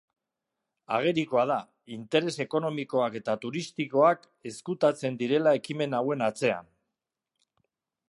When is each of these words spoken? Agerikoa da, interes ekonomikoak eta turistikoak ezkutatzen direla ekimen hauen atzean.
Agerikoa 0.95 1.43
da, 1.51 1.57
interes 1.97 2.33
ekonomikoak 2.47 3.19
eta 3.21 3.37
turistikoak 3.45 4.27
ezkutatzen 4.53 5.23
direla 5.23 5.57
ekimen 5.63 5.99
hauen 6.01 6.29
atzean. 6.31 6.77